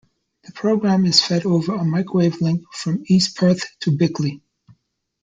[0.45, 4.41] The programme is fed over a microwave link from East Perth to Bickley.